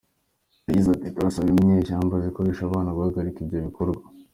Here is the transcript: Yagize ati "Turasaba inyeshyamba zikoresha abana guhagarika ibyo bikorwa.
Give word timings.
Yagize 0.67 0.89
ati 0.91 1.07
"Turasaba 1.15 1.47
inyeshyamba 1.51 2.15
zikoresha 2.25 2.61
abana 2.65 2.95
guhagarika 2.95 3.37
ibyo 3.41 3.57
bikorwa. 3.67 4.05